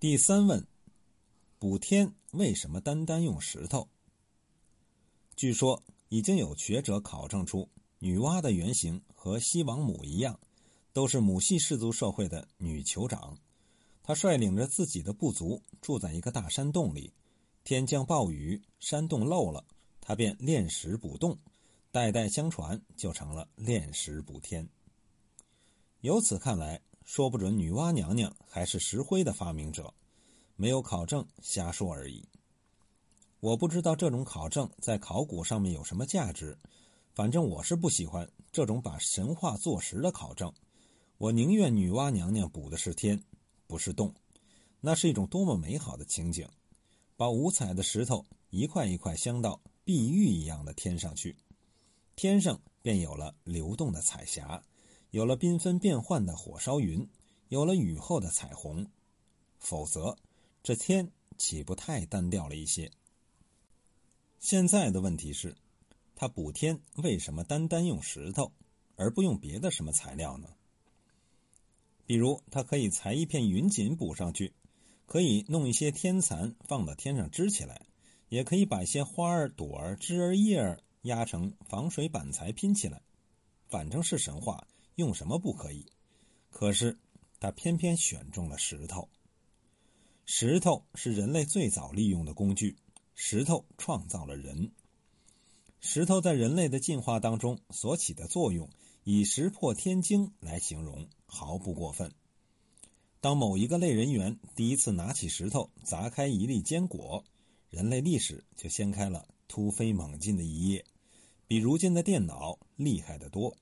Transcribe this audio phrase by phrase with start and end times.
[0.00, 0.64] 第三问：
[1.58, 3.88] 补天为什么单单用石头？
[5.34, 7.68] 据说已经有学者考证出，
[7.98, 10.38] 女娲的原型和西王母一样，
[10.92, 13.36] 都是母系氏族社会的女酋长。
[14.04, 17.12] 她率领着自己的部族住在一个大山洞里，
[17.64, 19.64] 天降暴雨，山洞漏了，
[20.00, 21.36] 她便炼石补洞，
[21.90, 24.68] 代代相传，就成了炼石补天。
[26.02, 29.94] 由此看来，说不准女娲娘娘还是石灰的发明者，
[30.56, 32.22] 没有考证，瞎说而已。
[33.40, 36.58] 我不知道这种考证在考古上面有什么价值，
[37.14, 40.52] 反正我是不喜欢这种把神话做实的考证。
[41.16, 43.18] 我宁愿女娲娘娘补的是天，
[43.66, 44.14] 不是洞，
[44.78, 46.46] 那是一种多么美好的情景！
[47.16, 51.34] 把五彩的石头一块一块镶到碧玉一样的天上去，
[52.16, 54.62] 天上便有了流动的彩霞，
[55.10, 57.08] 有了缤纷变幻的火烧云，
[57.48, 58.86] 有了雨后的彩虹。
[59.58, 60.16] 否则，
[60.62, 62.90] 这天岂不太单调了一些？
[64.38, 65.56] 现在的问题是，
[66.14, 68.52] 他补天为什么单单用石头，
[68.96, 70.48] 而不用别的什么材料呢？
[72.06, 74.52] 比如，他可以裁一片云锦补上去，
[75.06, 77.86] 可以弄一些天蚕放到天上支起来，
[78.28, 83.00] 也可以把一些花儿、朵儿、枝儿、叶儿压成防水板材拼起来。
[83.68, 84.66] 反正是神话，
[84.98, 85.86] 用什么不可以？
[86.50, 86.98] 可是
[87.38, 89.08] 他偏偏选中了石头。
[90.26, 92.76] 石头是人类最早利用的工具。
[93.14, 94.72] 石头创造了人。
[95.80, 98.68] 石头在人类的进化当中所起的作用，
[99.04, 102.12] 以“石破天惊”来形容，毫不过分。
[103.20, 107.24] 当某一个类人猿第一次拿起石头砸开一粒坚果，
[107.70, 110.84] 人类历史就掀开了突飞猛进的一页，
[111.46, 113.56] 比如今的电脑厉害得多。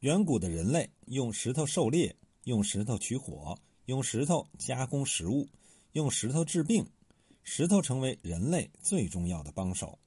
[0.00, 5.46] 远古的人类用石头狩猎，用石头取火，用石头加工食物，
[5.92, 6.86] 用石头治病。
[7.42, 9.98] 石头成为人类最重要的帮手，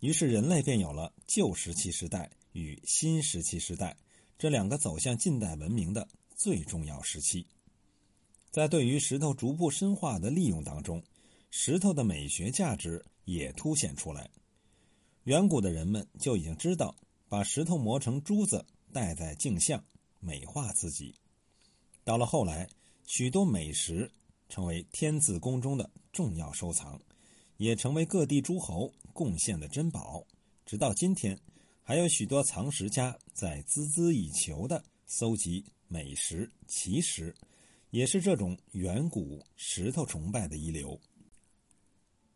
[0.00, 3.96] 于是人类便有了旧石器时代与新石器时代
[4.38, 7.46] 这两个走向近代文明的最重要时期。
[8.50, 11.02] 在对于石头逐步深化的利用当中，
[11.50, 14.30] 石头的美学价值也凸显出来。
[15.24, 16.94] 远古的人们就已经知道，
[17.28, 19.84] 把石头磨成珠子戴在镜像，
[20.20, 21.14] 美化自己。
[22.04, 22.68] 到了后来，
[23.06, 24.10] 许多美石。
[24.50, 26.98] 成为天子宫中的重要收藏，
[27.58, 30.26] 也成为各地诸侯贡献的珍宝。
[30.64, 31.38] 直到今天，
[31.82, 37.34] 还有许多藏石家在孜孜以求地搜集美石、奇石，
[37.90, 40.98] 也是这种远古石头崇拜的一流。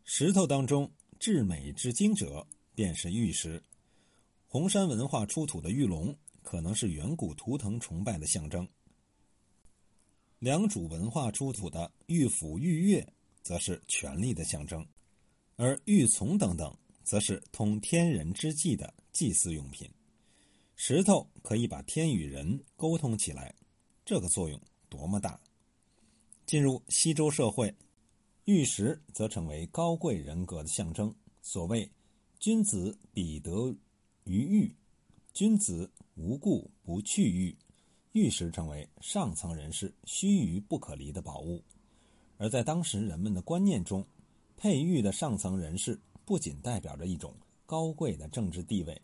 [0.03, 3.63] 石头当中至美至精者，便是玉石。
[4.45, 6.15] 红山文化出土的玉龙，
[6.53, 8.67] 可能是远古图腾崇拜的象征。
[10.37, 13.03] 良渚文化出土的玉斧、玉钺，
[13.41, 14.79] 则是权力的象征；
[15.55, 16.71] 而玉琮等等，
[17.03, 19.89] 则是通天人之际的祭祀用品。
[20.75, 23.55] 石头可以把天与人沟通起来，
[24.05, 25.41] 这个作用多么大！
[26.45, 27.75] 进入西周社会，
[28.45, 31.11] 玉石则成为高贵人格的象征。
[31.41, 31.91] 所谓
[32.39, 33.75] “君子必得
[34.25, 34.75] 于玉，
[35.33, 37.57] 君子无故不去玉”。
[38.13, 41.63] 玉石成为上层人士须臾不可离的宝物，
[42.37, 44.05] 而在当时人们的观念中，
[44.55, 47.35] 佩玉的上层人士不仅代表着一种
[47.65, 49.01] 高贵的政治地位，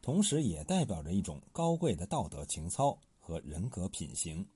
[0.00, 4.46] 同时也代表着一种高贵的道德情操和人格品行。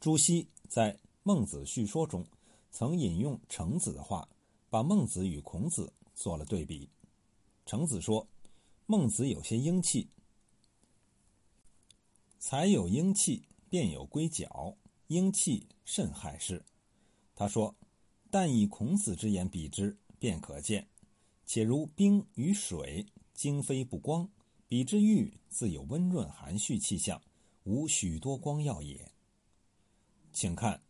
[0.00, 2.26] 朱熹在《孟子叙说》中
[2.70, 4.26] 曾引用程子的话，
[4.70, 6.88] 把孟子与孔子做了对比。
[7.66, 8.26] 程子说
[8.86, 10.08] ：“孟子有些英气。”
[12.42, 14.76] 才有英气，便有龟角。
[15.06, 16.64] 英气甚害事。
[17.36, 17.72] 他说
[18.32, 20.88] ：“但以孔子之言比之，便可见。
[21.46, 24.28] 且如冰与水，经非不光，
[24.66, 27.22] 比之玉，自有温润含蓄气象，
[27.62, 29.08] 无许多光耀也。”
[30.34, 30.82] 请看，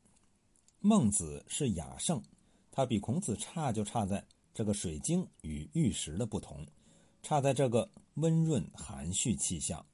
[0.80, 2.22] 孟子是雅圣，
[2.70, 6.66] 他比孔子差就差在这个水晶与玉石的不同，
[7.22, 9.84] 差在这个温润含蓄气象。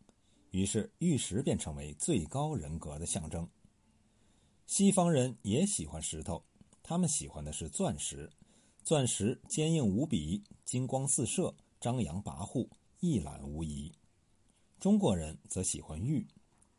[0.51, 3.47] 于是，玉石便成为最高人格的象征。
[4.67, 6.43] 西方人也喜欢石头，
[6.83, 8.31] 他们喜欢的是钻石。
[8.83, 12.67] 钻石坚硬无比，金光四射，张扬跋扈，
[13.01, 13.93] 一览无遗。
[14.81, 16.27] 中国人则喜欢玉，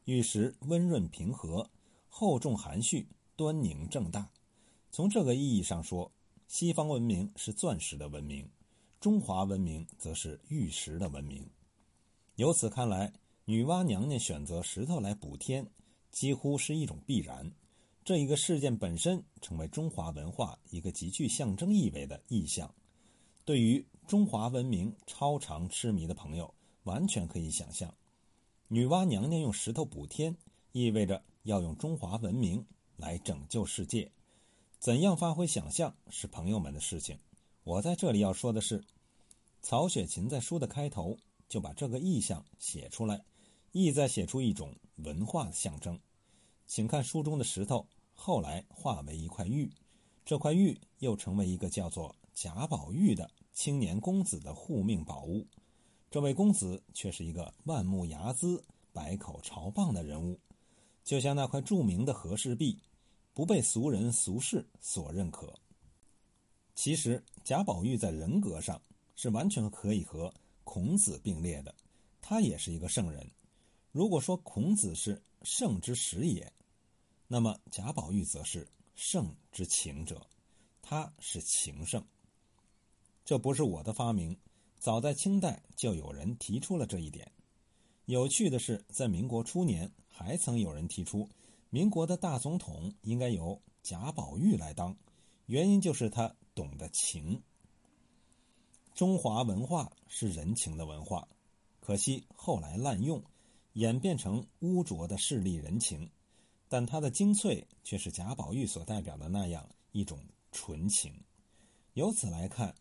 [0.05, 1.69] 玉石温润平和，
[2.07, 4.31] 厚重含蓄，端凝正大。
[4.89, 6.11] 从这个意义上说，
[6.47, 8.49] 西方文明是钻石的文明，
[8.99, 11.47] 中华文明则是玉石的文明。
[12.35, 13.13] 由此看来。
[13.49, 15.65] 女娲娘娘选择石头来补天，
[16.11, 17.51] 几乎是一种必然。
[18.05, 22.71] 这一个事件本身成为中华文化一个极具象征意味的意象。
[23.45, 26.53] 对于中华文明超常痴迷的朋友，
[26.83, 27.91] 完全可以想象，
[28.67, 30.37] 女娲娘娘用石头补天，
[30.71, 32.63] 意味着要用中华文明
[32.97, 34.11] 来拯救世界。
[34.77, 37.17] 怎样发挥想象是朋友们的事情。
[37.63, 38.83] 我在这里要说的是，
[39.63, 41.17] 曹雪芹在书的开头
[41.47, 43.19] 就把这个意象写出来，
[43.71, 45.99] 意在写出一种文化的象征。
[46.67, 49.71] 请看书中的石头，后来化为一块玉，
[50.25, 55.47] 这块玉又成为一个叫做贾宝玉的青年公子的护命宝物。
[56.11, 58.61] 这位公子却是一个万目睚眦、
[58.91, 60.39] 百口朝谤的人物，
[61.03, 62.79] 就像那块著名的和氏璧，
[63.33, 65.53] 不被俗人俗世所认可。
[66.75, 68.81] 其实贾宝玉在人格上
[69.15, 70.33] 是完全可以和
[70.63, 71.73] 孔子并列的，
[72.21, 73.27] 他也是一个圣人。
[73.91, 76.51] 如果说孔子是圣之始也，
[77.27, 80.25] 那么贾宝玉则是圣之情者，
[80.81, 82.03] 他是情圣。
[83.25, 84.37] 这不是我的发明，
[84.79, 87.31] 早在清代就有人提出了这一点。
[88.05, 91.29] 有趣的是，在民国初年，还曾有人提出，
[91.69, 94.95] 民国的大总统应该由贾宝玉来当，
[95.45, 96.35] 原因就是他。
[96.55, 97.41] 懂得情，
[98.93, 101.25] 中华文化是人情的文化，
[101.79, 103.23] 可惜后来滥用，
[103.73, 106.09] 演变成污浊的势利人情，
[106.67, 110.19] 但它的精粹却是贾宝玉所代表的那样一种
[110.51, 111.13] 纯情。
[111.93, 112.73] 由此来看，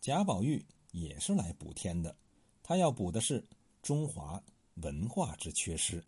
[0.00, 2.16] 贾宝玉也是来补天的，
[2.62, 3.44] 他要补的是
[3.82, 4.42] 中华
[4.76, 6.04] 文化之缺失。